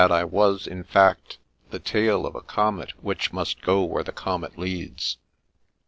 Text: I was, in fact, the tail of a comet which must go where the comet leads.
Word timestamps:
I 0.09 0.23
was, 0.23 0.65
in 0.65 0.83
fact, 0.83 1.37
the 1.69 1.77
tail 1.77 2.25
of 2.25 2.33
a 2.33 2.41
comet 2.41 2.93
which 3.03 3.31
must 3.31 3.61
go 3.61 3.83
where 3.83 4.03
the 4.03 4.11
comet 4.11 4.57
leads. 4.57 5.19